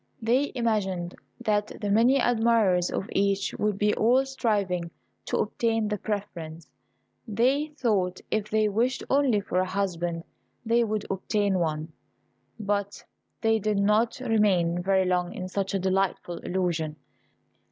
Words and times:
They 0.19 0.51
imagined 0.55 1.13
that 1.41 1.67
the 1.79 1.91
many 1.91 2.17
admirers 2.19 2.89
of 2.89 3.07
each 3.11 3.53
would 3.59 3.77
be 3.77 3.93
all 3.93 4.25
striving 4.25 4.89
to 5.27 5.37
obtain 5.37 5.87
the 5.89 5.99
preference. 5.99 6.67
They 7.27 7.67
thought 7.77 8.19
if 8.31 8.49
they 8.49 8.67
wished 8.67 9.03
only 9.11 9.41
for 9.41 9.59
a 9.59 9.67
husband 9.69 10.23
they 10.65 10.83
would 10.83 11.05
obtain 11.11 11.59
one; 11.59 11.93
but 12.59 13.03
they 13.41 13.59
did 13.59 13.77
not 13.77 14.19
remain 14.19 14.81
very 14.81 15.05
long 15.05 15.35
in 15.35 15.47
such 15.47 15.75
a 15.75 15.79
delightful 15.79 16.39
illusion. 16.39 16.95